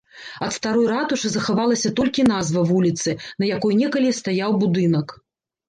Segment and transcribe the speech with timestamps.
[0.45, 3.09] Ад старой ратушы захавалася толькі назва вуліцы,
[3.43, 5.19] на якой некалі стаяў будынак.